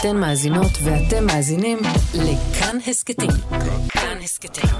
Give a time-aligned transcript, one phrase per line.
[0.00, 1.78] אתן מאזינות ואתם מאזינים
[2.14, 3.30] לכאן הסכתים.
[3.88, 4.70] כאן הסכתים,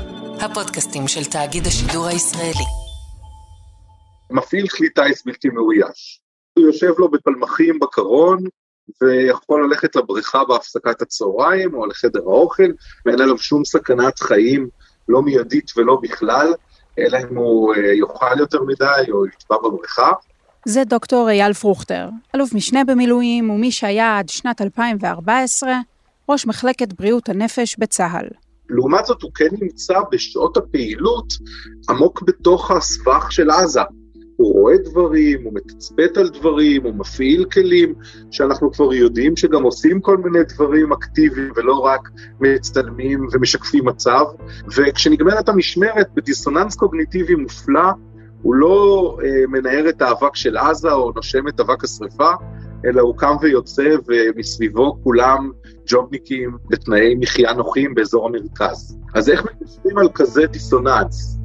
[0.40, 2.66] הפודקאסטים של תאגיד השידור הישראלי.
[4.30, 6.20] מפעיל כלי טיס בלתי מאויש.
[6.58, 8.44] הוא יושב לו בפלמחים בקרון,
[9.02, 12.70] ויכול ללכת לבריכה בהפסקת הצהריים או לחדר האוכל,
[13.06, 14.68] ואין עליו שום סכנת חיים,
[15.08, 16.54] לא מיידית ולא בכלל,
[16.98, 20.12] אלא אם הוא אה, יאכל יותר מדי או יטבע בבריכה.
[20.68, 25.80] זה דוקטור אייל פרוכטר, אלוף משנה במילואים ומי שהיה עד שנת 2014
[26.28, 28.26] ראש מחלקת בריאות הנפש בצה"ל.
[28.70, 31.32] לעומת זאת הוא כן נמצא בשעות הפעילות
[31.90, 33.80] עמוק בתוך הסבך של עזה.
[34.36, 37.94] הוא רואה דברים, הוא מתצפת על דברים, הוא מפעיל כלים
[38.30, 42.08] שאנחנו כבר יודעים שגם עושים כל מיני דברים אקטיביים ולא רק
[42.40, 44.24] מצטלמים ומשקפים מצב.
[44.76, 47.90] וכשנגמרת המשמרת בדיסוננס קוגניטיבי מופלא,
[48.46, 52.30] הוא לא אה, מנער את האבק של עזה או נושם את אבק השרפה,
[52.84, 55.50] אלא הוא קם ויוצא ומסביבו כולם
[55.86, 58.98] ג'ובניקים בתנאי מחיה נוחים באזור המרכז.
[59.14, 61.38] אז איך מתיישבים על כזה דיסוננס?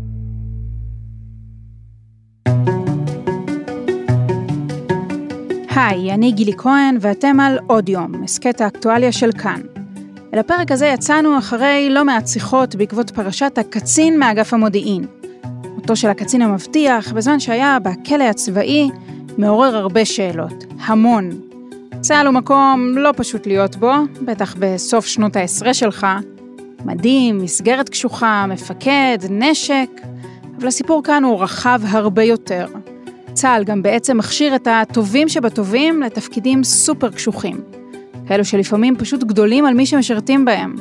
[5.76, 9.62] היי, אני גילי כהן ואתם על עוד יום, הסכת האקטואליה של כאן.
[10.34, 15.21] אל הפרק הזה יצאנו אחרי לא מעט שיחות בעקבות פרשת הקצין מאגף המודיעין.
[15.82, 18.90] מותו של הקצין המבטיח, בזמן שהיה בכלא הצבאי,
[19.38, 21.30] מעורר הרבה שאלות, המון.
[22.02, 26.08] צה"ל הוא מקום לא פשוט להיות בו, בטח בסוף שנות העשרה שלך.
[26.86, 29.90] מדים, מסגרת קשוחה, מפקד, נשק,
[30.58, 32.66] אבל הסיפור כאן הוא רחב הרבה יותר.
[33.34, 37.62] צה"ל גם בעצם מכשיר את הטובים שבטובים לתפקידים סופר קשוחים.
[38.28, 40.76] כאלו שלפעמים פשוט גדולים על מי שמשרתים בהם.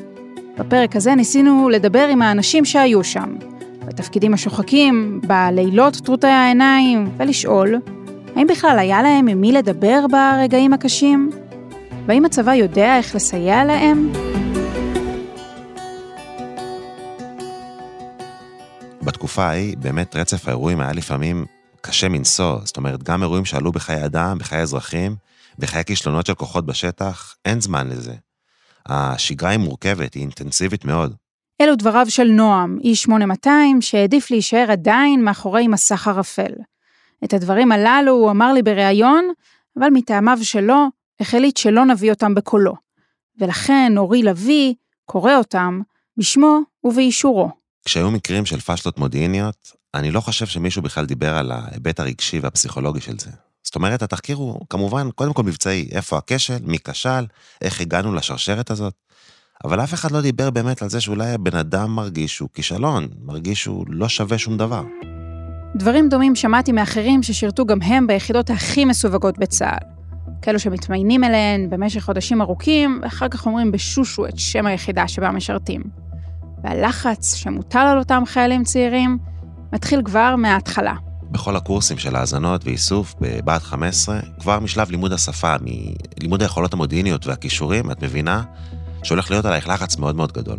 [0.58, 3.34] בפרק הזה ניסינו לדבר עם האנשים שהיו שם,
[3.90, 7.74] בתפקידים השוחקים, בלילות טרוטי העיניים, ולשאול,
[8.36, 11.30] האם בכלל היה להם עם מי לדבר ברגעים הקשים?
[12.06, 14.12] והאם הצבא יודע איך לסייע להם?
[19.02, 21.44] בתקופה ההיא, באמת רצף האירועים היה לפעמים
[21.80, 22.58] קשה מנשוא.
[22.64, 25.16] זאת אומרת, גם אירועים שעלו בחיי אדם, בחיי אזרחים,
[25.58, 28.14] בחיי כישלונות של כוחות בשטח, אין זמן לזה.
[28.86, 31.14] השגרה היא מורכבת, היא אינטנסיבית מאוד.
[31.60, 36.52] אלו דבריו של נועם, איש 8200, שהעדיף להישאר עדיין מאחורי מסך ערפל.
[37.24, 39.32] את הדברים הללו הוא אמר לי בריאיון,
[39.78, 40.86] אבל מטעמיו שלו,
[41.20, 42.74] החליט שלא נביא אותם בקולו.
[43.38, 45.80] ולכן אורי לביא קורא אותם
[46.16, 47.50] בשמו ובאישורו.
[47.84, 53.00] כשהיו מקרים של פשלות מודיעיניות, אני לא חושב שמישהו בכלל דיבר על ההיבט הרגשי והפסיכולוגי
[53.00, 53.30] של זה.
[53.62, 57.26] זאת אומרת, התחקיר הוא כמובן קודם כל מבצעי, איפה הכשל, מי כשל,
[57.60, 58.94] איך הגענו לשרשרת הזאת.
[59.64, 63.62] אבל אף אחד לא דיבר באמת על זה שאולי הבן אדם מרגיש שהוא כישלון, מרגיש
[63.62, 64.82] שהוא לא שווה שום דבר.
[65.76, 69.86] דברים דומים שמעתי מאחרים ששירתו גם הם ביחידות הכי מסווגות בצה"ל.
[70.42, 75.82] כאלו שמתמיינים אליהן במשך חודשים ארוכים, ואחר כך אומרים בשושו את שם היחידה שבה משרתים.
[76.64, 79.18] והלחץ שמוטל על אותם חיילים צעירים
[79.72, 80.94] מתחיל כבר מההתחלה.
[81.30, 87.90] בכל הקורסים של האזנות ואיסוף בבה"ד 15, כבר משלב לימוד השפה, מלימוד היכולות המודיעיניות והכישורים,
[87.90, 88.42] את מבינה
[89.02, 90.58] שהולך להיות עלייך לחץ מאוד מאוד גדול.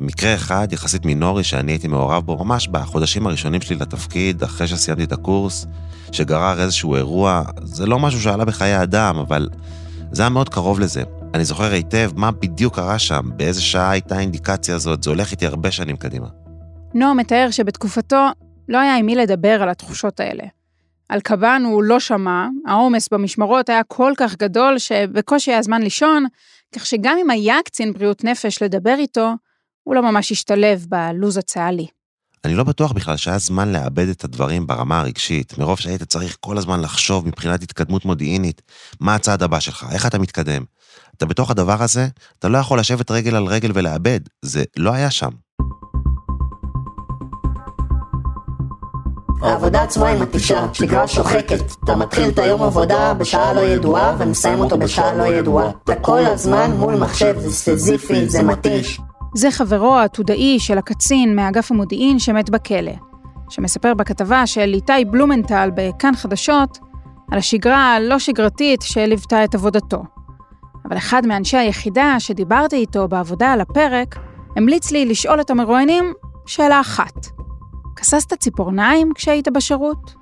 [0.00, 5.04] מקרה אחד יחסית מינורי שאני הייתי מעורב בו ממש בחודשים הראשונים שלי לתפקיד, אחרי שסיימתי
[5.04, 5.66] את הקורס,
[6.12, 9.48] שגרר איזשהו אירוע, זה לא משהו שעלה בחיי אדם, אבל
[10.12, 11.02] זה היה מאוד קרוב לזה.
[11.34, 15.46] אני זוכר היטב מה בדיוק קרה שם, באיזה שעה הייתה האינדיקציה הזאת, זה הולך איתי
[15.46, 16.26] הרבה שנים קדימה.
[16.94, 18.26] נועם מתאר שבתקופתו
[18.68, 20.44] לא היה עם מי לדבר על התחושות האלה.
[21.08, 26.26] על קב"ן הוא לא שמע, העומס במשמרות היה כל כך גדול שבקושי היה זמן לישון,
[26.74, 29.32] כך שגם אם היה קצין בריאות נפש לדבר איתו,
[29.82, 31.86] הוא לא ממש השתלב בלו"ז הצה"לי.
[32.44, 36.58] אני לא בטוח בכלל שהיה זמן לאבד את הדברים ברמה הרגשית, מרוב שהיית צריך כל
[36.58, 38.62] הזמן לחשוב מבחינת התקדמות מודיעינית,
[39.00, 40.64] מה הצעד הבא שלך, איך אתה מתקדם.
[41.16, 42.08] אתה בתוך הדבר הזה,
[42.38, 45.30] אתה לא יכול לשבת רגל על רגל ולאבד, זה לא היה שם.
[49.42, 51.60] העבודה עצמה היא מתישה, שגרה שוחקת.
[51.84, 55.70] אתה מתחיל את היום עבודה בשעה לא ידועה ומסיים אותו בשעה לא ידועה.
[55.84, 59.00] אתה כל הזמן מול מחשב, זה סזיפי, זה מתיש.
[59.34, 62.92] זה חברו העתודאי של הקצין מאגף המודיעין שמת בכלא,
[63.48, 66.78] שמספר בכתבה של איתי בלומנטל בכאן חדשות
[67.32, 70.02] על השגרה הלא שגרתית שליוותה את עבודתו.
[70.88, 74.16] אבל אחד מאנשי היחידה שדיברתי איתו בעבודה על הפרק,
[74.56, 76.12] המליץ לי לשאול את המרואיינים
[76.46, 77.26] שאלה אחת:
[78.00, 80.14] כססת ציפורניים כשהיית בשירות?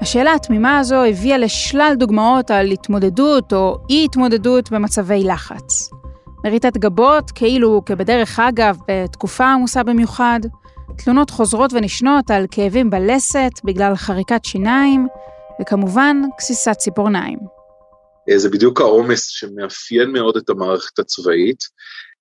[0.00, 5.90] השאלה התמימה הזו הביאה לשלל דוגמאות על התמודדות או אי-התמודדות במצבי לחץ.
[6.44, 10.40] מריטת גבות, כאילו כבדרך אגב, בתקופה עמוסה במיוחד,
[10.98, 15.06] תלונות חוזרות ונשנות על כאבים בלסת בגלל חריקת שיניים,
[15.60, 17.38] וכמובן, גסיסת ציפורניים.
[18.30, 21.60] אה, זה בדיוק העומס שמאפיין מאוד את המערכת הצבאית,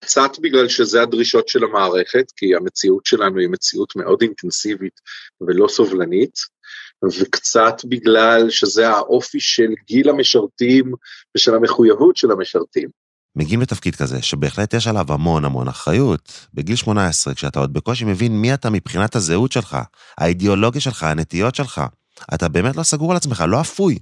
[0.06, 5.00] קצת בגלל שזה הדרישות של המערכת, כי המציאות שלנו היא מציאות מאוד אינטנסיבית
[5.42, 6.40] ולא סובלנית,
[7.20, 10.92] וקצת בגלל שזה האופי של גיל המשרתים
[11.36, 12.90] ושל המחויבות של המשרתים.
[13.36, 16.48] מגיעים לתפקיד כזה, שבהחלט יש עליו המון המון אחריות.
[16.54, 19.78] בגיל 18, כשאתה עוד בקושי מבין מי אתה מבחינת הזהות שלך,
[20.18, 21.82] האידיאולוגיה שלך, הנטיות שלך,
[22.34, 24.00] אתה באמת לא סגור על עצמך, לא אפוי.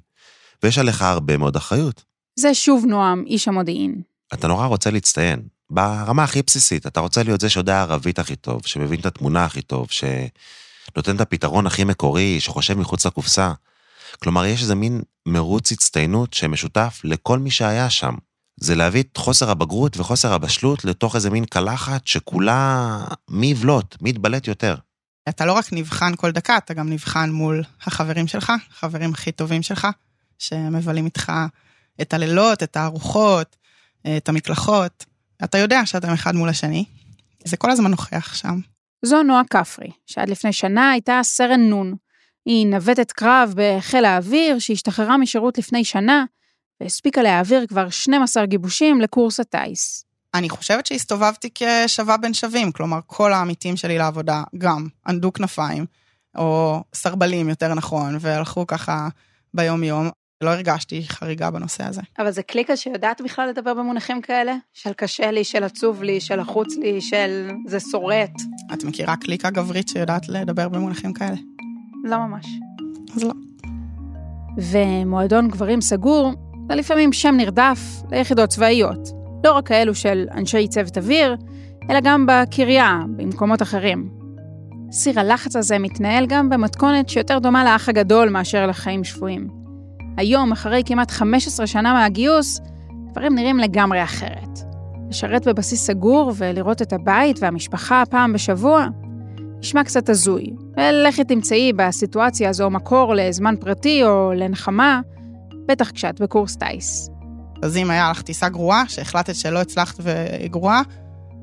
[0.63, 2.03] ויש עליך הרבה מאוד אחריות.
[2.39, 4.01] זה שוב נועם, איש המודיעין.
[4.33, 5.39] אתה נורא רוצה להצטיין.
[5.74, 9.62] ברמה הכי בסיסית, אתה רוצה להיות זה שיודע ערבית הכי טוב, שמבין את התמונה הכי
[9.62, 13.52] טוב, שנותן את הפתרון הכי מקורי, שחושב מחוץ לקופסה.
[14.24, 18.16] כלומר, יש איזה מין מרוץ הצטיינות שמשותף לכל מי שהיה שם.
[18.60, 23.00] זה להביא את חוסר הבגרות וחוסר הבשלות לתוך איזה מין קלחת שכולה
[23.30, 24.75] מי יבלוט, מי יתבלט יותר.
[25.30, 29.64] אתה לא רק נבחן כל דקה, אתה גם נבחן מול החברים שלך, החברים הכי טובים
[29.64, 29.88] שלך,
[30.40, 31.31] שמבלים איתך
[32.02, 33.56] את הלילות, את הארוחות,
[34.18, 35.06] את המקלחות.
[35.44, 36.86] אתה יודע שאתם אחד מול השני.
[37.45, 38.60] זה כל הזמן נוכח שם.
[39.01, 41.95] זו נועה כפרי, שעד לפני שנה הייתה סרן נון.
[42.45, 46.25] היא נווטת קרב בחיל האוויר, שהשתחררה משירות לפני שנה,
[46.81, 50.06] והספיקה להעביר כבר 12 גיבושים לקורס הטיס.
[50.34, 55.86] אני חושבת שהסתובבתי כשווה בין שווים, כלומר, כל העמיתים שלי לעבודה גם ענדו כנפיים,
[56.38, 59.07] או סרבלים יותר נכון, והלכו ככה
[59.54, 60.10] ביום-יום.
[60.44, 62.01] לא הרגשתי חריגה בנושא הזה.
[62.19, 64.56] אבל זה קליקה שיודעת בכלל לדבר במונחים כאלה?
[64.74, 68.31] של קשה לי, של עצוב לי, של לחוץ לי, של זה שורט.
[68.74, 71.36] את מכירה קליקה גברית שיודעת לדבר במונחים כאלה?
[72.04, 72.45] לא ממש.
[73.16, 73.34] אז לא.
[74.57, 76.31] ומועדון גברים סגור
[76.69, 77.80] זה לפעמים שם נרדף
[78.12, 79.10] ליחידות צבאיות,
[79.44, 81.36] לא רק כאלו של אנשי צוות אוויר,
[81.89, 84.10] אלא גם בקריה, במקומות אחרים.
[84.92, 89.62] סיר הלחץ הזה מתנהל גם במתכונת שיותר דומה לאח הגדול מאשר לחיים שפויים.
[90.18, 92.62] היום, אחרי כמעט 15 שנה מהגיוס,
[93.12, 94.60] דברים נראים לגמרי אחרת.
[95.10, 98.88] לשרת בבסיס סגור ולראות את הבית והמשפחה פעם בשבוע,
[99.60, 105.01] נשמע קצת הזוי, ולכי תמצאי בסיטואציה הזו מקור לזמן פרטי או לנחמה,
[105.65, 107.10] בטח כשאת בקורס טיס.
[107.63, 110.81] אז אם היה לך טיסה גרועה, שהחלטת שלא הצלחת והיא גרועה,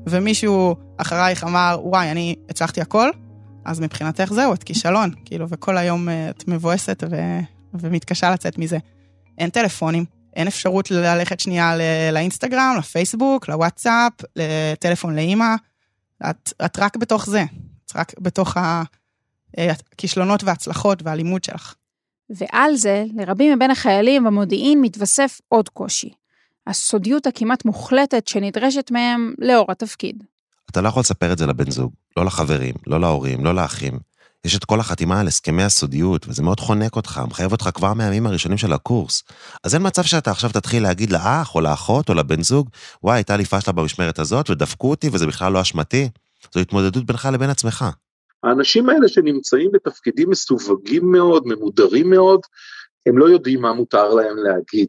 [0.09, 3.09] ומישהו אחרייך אמר, וואי, אני הצלחתי הכל,
[3.65, 7.15] אז מבחינתך זהו, את כישלון, כאילו, וכל היום אה, את מבואסת ו...
[7.73, 8.77] ומתקשה לצאת מזה.
[9.37, 11.73] אין טלפונים, אין אפשרות ללכת שנייה
[12.11, 15.55] לאינסטגרם, לפייסבוק, לוואטסאפ, לטלפון לאימא.
[16.29, 17.43] את, את רק בתוך זה,
[17.85, 18.83] את רק בתוך אה,
[19.93, 21.75] הכישלונות וההצלחות והלימוד שלך.
[22.29, 26.09] ועל זה, לרבים מבין החיילים במודיעין מתווסף עוד קושי.
[26.67, 30.23] הסודיות הכמעט מוחלטת שנדרשת מהם לאור התפקיד.
[30.71, 33.99] אתה לא יכול לספר את זה לבן זוג, לא לחברים, לא להורים, לא לאחים.
[34.45, 38.25] יש את כל החתימה על הסכמי הסודיות, וזה מאוד חונק אותך, מחייב אותך כבר מהימים
[38.25, 39.23] הראשונים של הקורס.
[39.63, 42.69] אז אין מצב שאתה עכשיו תתחיל להגיד לאח, או לאחות, או לבן זוג,
[43.03, 46.09] וואי, הייתה לי פשלה במשמרת הזאת, ודפקו אותי, וזה בכלל לא אשמתי.
[46.53, 47.85] זו התמודדות בינך לבין עצמך.
[48.43, 52.41] האנשים האלה שנמצאים בתפקידים מסווגים מאוד, ממודרים מאוד,
[53.05, 54.87] הם לא יודעים מה מותר להם להגיד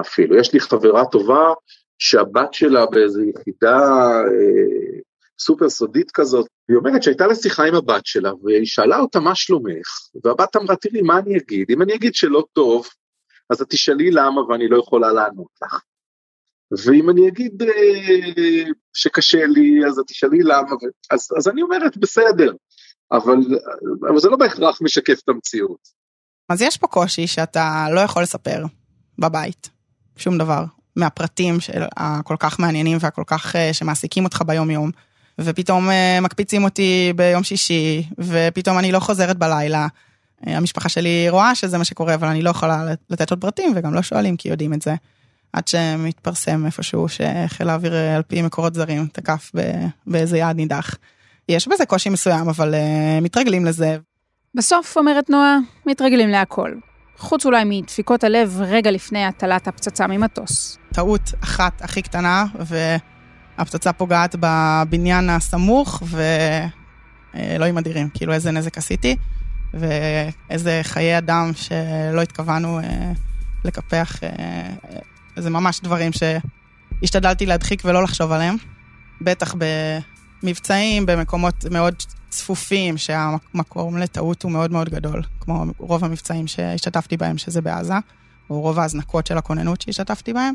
[0.00, 0.36] אפילו.
[0.36, 1.52] יש לי חברה טובה
[1.98, 3.78] שהבת שלה באיזו יחידה
[4.20, 5.00] אה,
[5.38, 9.34] סופר סודית כזאת, היא אומרת שהייתה לה שיחה עם הבת שלה, והיא שאלה אותה מה
[9.34, 9.86] שלומך,
[10.24, 11.70] והבת אמרה, תראי, מה אני אגיד?
[11.70, 12.88] אם אני אגיד שלא טוב,
[13.50, 15.80] אז את תשאלי למה ואני לא יכולה לענות לך.
[16.86, 20.70] ואם אני אגיד אה, שקשה לי, אז את תשאלי למה,
[21.10, 22.52] אז, אז אני אומרת, בסדר.
[23.12, 23.36] אבל,
[24.08, 25.88] אבל זה לא בהכרח משקף את המציאות.
[26.48, 28.64] אז יש פה קושי שאתה לא יכול לספר
[29.18, 29.70] בבית,
[30.16, 30.64] שום דבר,
[30.96, 34.90] מהפרטים של הכל כך מעניינים והכל כך אה, שמעסיקים אותך ביום יום,
[35.40, 39.86] ופתאום אה, מקפיצים אותי ביום שישי, ופתאום אני לא חוזרת בלילה.
[40.46, 43.94] אה, המשפחה שלי רואה שזה מה שקורה, אבל אני לא יכולה לתת עוד פרטים, וגם
[43.94, 44.94] לא שואלים כי יודעים את זה.
[45.52, 49.52] עד שמתפרסם איפשהו שחיל האוויר על פי מקורות זרים תקף
[50.06, 50.94] באיזה יעד נידח.
[51.48, 53.98] יש בזה קושי מסוים, אבל uh, מתרגלים לזה.
[54.54, 56.72] בסוף, אומרת נועה, מתרגלים להכל.
[57.16, 60.78] חוץ אולי מדפיקות הלב רגע לפני הטלת הפצצה ממטוס.
[60.92, 62.44] טעות אחת הכי קטנה,
[63.58, 66.02] והפצצה פוגעת בבניין הסמוך,
[67.34, 69.16] ואלוהים אדירים, כאילו איזה נזק עשיתי,
[69.74, 72.84] ואיזה חיי אדם שלא התכוונו uh,
[73.64, 78.56] לקפח, uh, זה ממש דברים שהשתדלתי להדחיק ולא לחשוב עליהם.
[79.20, 79.64] בטח ב...
[80.42, 81.94] מבצעים במקומות מאוד
[82.28, 87.94] צפופים, שהמקום לטעות הוא מאוד מאוד גדול, כמו רוב המבצעים שהשתתפתי בהם, שזה בעזה,
[88.50, 90.54] או רוב ההזנקות של הכוננות שהשתתפתי בהם,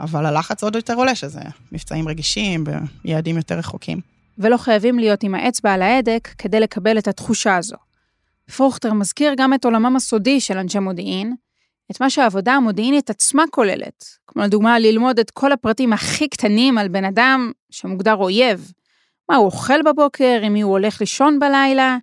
[0.00, 1.40] אבל הלחץ עוד יותר עולה, שזה
[1.72, 2.64] מבצעים רגישים,
[3.04, 4.00] ביעדים יותר רחוקים.
[4.38, 7.76] ולא חייבים להיות עם האצבע על ההדק כדי לקבל את התחושה הזו.
[8.56, 11.34] פרוכטר מזכיר גם את עולמם הסודי של אנשי מודיעין,
[11.90, 16.88] את מה שהעבודה המודיעינית עצמה כוללת, כמו לדוגמה ללמוד את כל הפרטים הכי קטנים על
[16.88, 18.72] בן אדם שמוגדר אויב,
[19.28, 21.96] מה הוא אוכל בבוקר, עם מי הוא הולך לישון בלילה,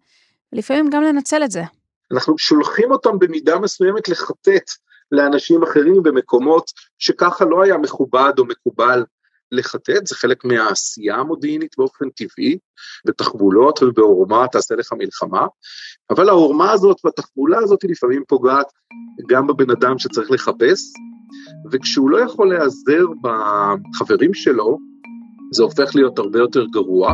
[0.53, 1.63] ולפעמים גם לנצל את זה.
[2.12, 4.71] אנחנו שולחים אותם במידה מסוימת לחטט
[5.12, 9.03] לאנשים אחרים במקומות שככה לא היה מכובד או מקובל
[9.51, 12.57] לחטט, זה חלק מהעשייה המודיעינית באופן טבעי,
[13.05, 15.45] בתחבולות ובעורמה תעשה לך מלחמה,
[16.10, 18.67] אבל העורמה הזאת והתחבולה הזאת לפעמים פוגעת
[19.29, 20.93] גם בבן אדם שצריך לחפש,
[21.72, 24.77] וכשהוא לא יכול להיעזר בחברים שלו,
[25.53, 27.13] זה הופך להיות הרבה יותר גרוע.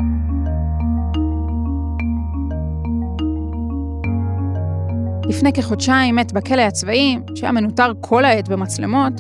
[5.29, 9.13] לפני כחודשיים מת בכלא הצבאי, שהיה מנוטר כל העת במצלמות,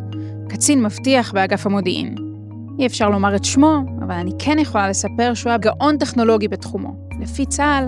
[0.47, 2.15] קצין מבטיח באגף המודיעין.
[2.79, 6.95] אי אפשר לומר את שמו, אבל אני כן יכולה לספר שהוא היה גאון טכנולוגי בתחומו.
[7.19, 7.87] לפי צה"ל,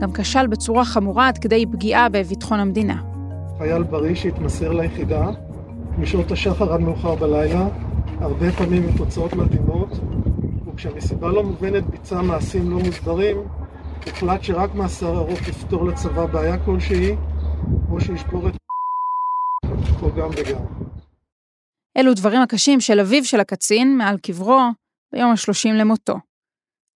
[0.00, 2.96] גם כשל בצורה חמורה עד כדי פגיעה בביטחון המדינה.
[3.58, 5.30] חייל בריא שהתמסר ליחידה,
[5.98, 7.66] משעות השחר עד מאוחר בלילה,
[8.20, 10.00] הרבה פעמים עם תוצאות מדהימות,
[10.66, 13.36] וכשמסיבה לא מובנת ביצע מעשים לא מוסברים,
[14.06, 17.16] הוחלט שרק מאסר ארוך יפתור לצבא בעיה כלשהי,
[17.90, 18.54] או שישבור את
[20.02, 20.62] או גם וגם.
[21.96, 24.60] אלו דברים הקשים של אביו של הקצין מעל קברו
[25.12, 26.14] ביום ה-30 למותו.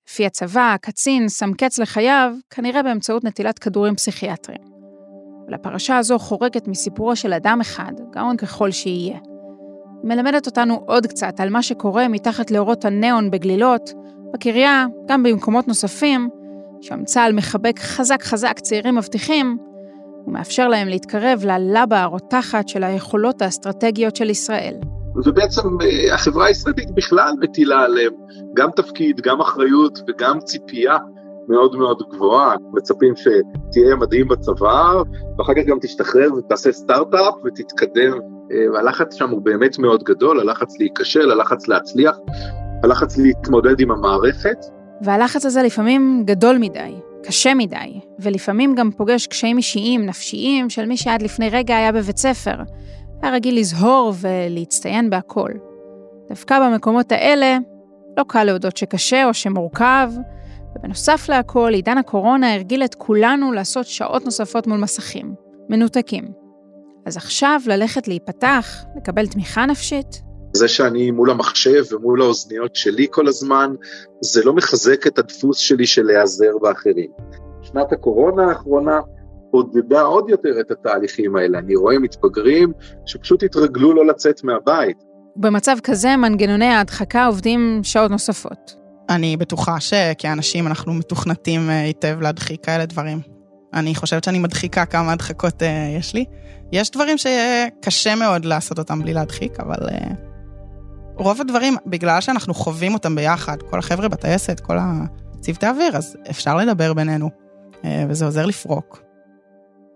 [0.08, 4.62] לפי הצבא, הקצין שם קץ לחייו, כנראה באמצעות נטילת כדורים פסיכיאטריים.
[5.46, 9.18] אבל הפרשה הזו חורגת מסיפורו של אדם אחד, גאון ככל שיהיה.
[10.02, 13.90] היא מלמדת אותנו עוד קצת על מה שקורה מתחת לאורות הניאון בגלילות,
[14.32, 16.28] בקריה, גם במקומות נוספים,
[16.80, 19.58] שם צה"ל מחבק חזק חזק צעירים מבטיחים,
[20.26, 24.74] ומאפשר להם להתקרב ללבה הרותחת של היכולות האסטרטגיות של ישראל.
[25.24, 28.12] ובעצם אה, החברה הישראלית בכלל מטילה עליהם
[28.54, 30.96] גם תפקיד, גם אחריות וגם ציפייה
[31.48, 32.54] מאוד מאוד גבוהה.
[32.72, 35.02] מצפים שתהיה מדהים בצבא,
[35.38, 38.12] ואחר כך גם תשתחרר ותעשה סטארט-אפ ותתקדם.
[38.52, 42.16] אה, הלחץ שם הוא באמת מאוד גדול, הלחץ להיכשל, הלחץ להצליח,
[42.82, 44.56] הלחץ להתמודד עם המערכת.
[45.04, 50.96] והלחץ הזה לפעמים גדול מדי, קשה מדי, ולפעמים גם פוגש קשיים אישיים, נפשיים, של מי
[50.96, 52.56] שעד לפני רגע היה בבית ספר.
[53.22, 55.50] היה רגיל לזהור ולהצטיין בהכל.
[56.28, 57.58] דווקא במקומות האלה,
[58.16, 60.12] לא קל להודות שקשה או שמורכב,
[60.76, 65.34] ובנוסף להכל, עידן הקורונה הרגיל את כולנו לעשות שעות נוספות מול מסכים,
[65.68, 66.24] מנותקים.
[67.06, 70.22] אז עכשיו ללכת להיפתח, לקבל תמיכה נפשית?
[70.52, 73.74] זה שאני מול המחשב ומול האוזניות שלי כל הזמן,
[74.20, 77.10] זה לא מחזק את הדפוס שלי של להיעזר באחרים.
[77.62, 79.00] שנת הקורונה האחרונה
[79.50, 81.58] עודדה עוד יותר את התהליכים האלה.
[81.58, 82.72] אני רואה מתבגרים
[83.06, 84.96] שפשוט התרגלו לא לצאת מהבית.
[85.36, 88.76] במצב כזה, מנגנוני ההדחקה עובדים שעות נוספות.
[89.10, 93.18] אני בטוחה שכאנשים אנחנו מתוכנתים אה, היטב להדחיק כאלה דברים.
[93.74, 95.64] אני חושבת שאני מדחיקה כמה הדחקות uh,
[95.98, 96.24] יש לי.
[96.72, 100.31] יש דברים שקשה מאוד לעשות אותם בלי להדחיק, אבל uh,
[101.22, 106.56] רוב הדברים, בגלל שאנחנו חווים אותם ביחד, כל החבר'ה בטייסת, כל הצוותי אוויר, אז אפשר
[106.56, 107.30] לדבר בינינו,
[107.72, 109.02] uh, וזה עוזר לפרוק.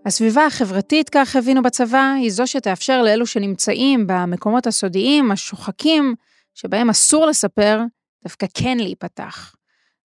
[0.05, 6.15] הסביבה החברתית, כך הבינו בצבא, היא זו שתאפשר לאלו שנמצאים במקומות הסודיים, השוחקים,
[6.53, 7.81] שבהם אסור לספר,
[8.23, 9.55] דווקא כן להיפתח.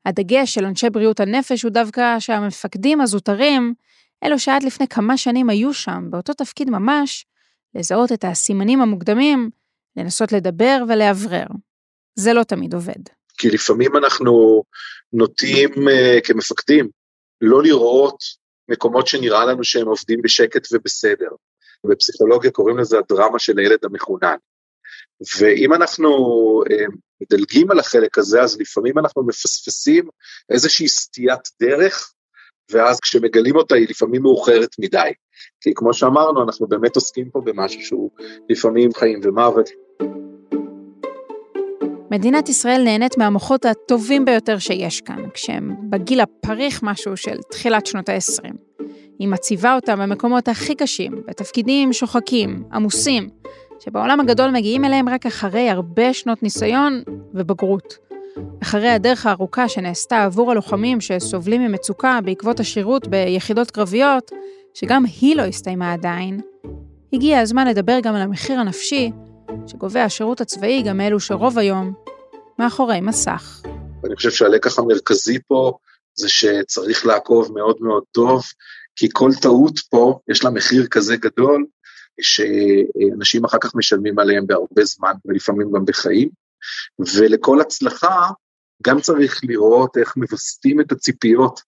[0.07, 3.75] הדגש של אנשי בריאות הנפש הוא דווקא שהמפקדים הזוטרים,
[4.25, 7.27] אלו שעד לפני כמה שנים היו שם, באותו תפקיד ממש,
[7.75, 9.51] לזהות את הסימנים המוקדמים,
[9.97, 11.47] לנסות לדבר ולאוורר.
[12.19, 13.03] זה לא תמיד עובד.
[13.39, 14.63] כי לפעמים אנחנו
[15.13, 16.89] נוטים uh, כמפקדים
[17.41, 18.17] לא לראות
[18.69, 21.29] מקומות שנראה לנו שהם עובדים בשקט ובסדר.
[21.87, 24.37] בפסיכולוגיה קוראים לזה הדרמה של הילד המחונן.
[25.41, 26.09] ואם אנחנו
[26.71, 26.85] אה,
[27.21, 30.09] מדלגים על החלק הזה, אז לפעמים אנחנו מפספסים
[30.51, 32.13] איזושהי סטיית דרך,
[32.71, 35.11] ואז כשמגלים אותה היא לפעמים מאוחרת מדי.
[35.61, 38.11] כי כמו שאמרנו, אנחנו באמת עוסקים פה במשהו שהוא
[38.51, 39.69] לפעמים חיים ומוות.
[42.11, 48.09] מדינת ישראל נהנית מהמוחות הטובים ביותר שיש כאן, כשהם בגיל הפריך משהו של תחילת שנות
[48.09, 48.55] ה-20.
[49.19, 53.29] היא מציבה אותם במקומות הכי קשים, בתפקידים שוחקים, עמוסים,
[53.81, 57.03] שבעולם הגדול מגיעים אליהם רק אחרי הרבה שנות ניסיון
[57.35, 58.12] ובגרות.
[58.63, 64.31] אחרי הדרך הארוכה שנעשתה עבור הלוחמים שסובלים ממצוקה בעקבות השירות ביחידות קרביות,
[64.75, 66.41] שגם היא לא הסתיימה עדיין,
[67.13, 69.11] הגיע הזמן לדבר גם על המחיר הנפשי
[69.67, 71.93] שגובה השירות הצבאי גם מאלו שרוב היום
[72.59, 73.63] מאחורי מסך.
[74.07, 75.73] אני חושב שהלקח המרכזי פה
[76.15, 78.43] זה שצריך לעקוב מאוד מאוד טוב,
[78.97, 81.67] כי כל טעות פה יש לה מחיר כזה גדול,
[82.21, 86.29] שאנשים אחר כך משלמים עליהם בהרבה זמן ולפעמים גם בחיים,
[87.17, 88.31] ולכל הצלחה
[88.87, 91.61] גם צריך לראות איך מווסתים את הציפיות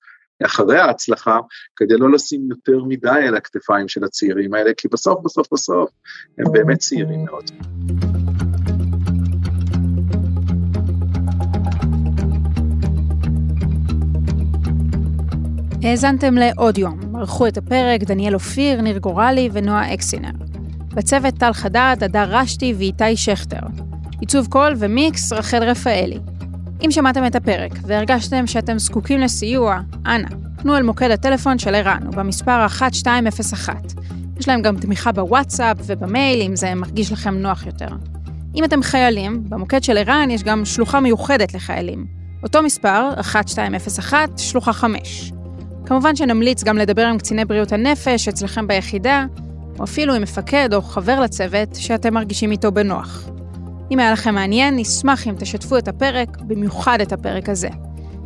[0.44, 1.38] אחרי ההצלחה,
[1.76, 5.90] כדי לא לשים יותר מדי על הכתפיים של הצעירים האלה, כי בסוף בסוף בסוף
[6.38, 7.50] הם באמת צעירים מאוד.
[15.82, 17.16] האזנתם לעוד יום.
[17.16, 20.30] ערכו את הפרק דניאל אופיר, ניר גורלי ונועה אקסינר.
[20.94, 23.93] בצוות טל חדד, הדר רשתי ואיתי שכטר.
[24.20, 26.18] עיצוב קול ומיקס רחל רפאלי.
[26.84, 32.00] אם שמעתם את הפרק והרגשתם שאתם זקוקים לסיוע, אנא, פנו אל מוקד הטלפון של ערן,
[32.06, 33.74] ובמספר 1201.
[34.40, 37.88] יש להם גם תמיכה בוואטסאפ ובמייל, אם זה מרגיש לכם נוח יותר.
[38.54, 42.06] אם אתם חיילים, במוקד של ערן יש גם שלוחה מיוחדת לחיילים.
[42.42, 45.32] אותו מספר, 1201, שלוחה 5.
[45.86, 49.24] כמובן שנמליץ גם לדבר עם קציני בריאות הנפש אצלכם ביחידה,
[49.78, 53.28] או אפילו עם מפקד או חבר לצוות שאתם מרגישים איתו בנוח.
[53.90, 57.68] אם היה לכם מעניין, נשמח אם תשתפו את הפרק, במיוחד את הפרק הזה.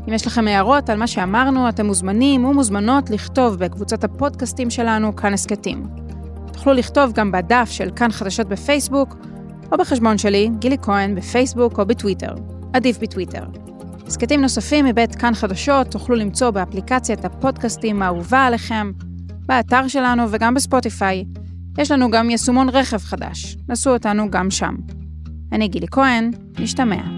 [0.09, 5.35] אם יש לכם הערות על מה שאמרנו, אתם מוזמנים ומוזמנות לכתוב בקבוצת הפודקאסטים שלנו, כאן
[5.35, 5.87] הסכתים.
[6.53, 9.17] תוכלו לכתוב גם בדף של כאן חדשות בפייסבוק,
[9.73, 12.35] או בחשבון שלי, גילי כהן, בפייסבוק או בטוויטר.
[12.73, 13.45] עדיף בטוויטר.
[14.07, 18.93] הסכתים נוספים מבית כאן חדשות תוכלו למצוא באפליקציית הפודקאסטים האהובה עליכם,
[19.47, 21.25] באתר שלנו וגם בספוטיפיי.
[21.79, 24.75] יש לנו גם יישומון רכב חדש, נסו אותנו גם שם.
[25.53, 27.18] אני גילי כהן, נשתמע.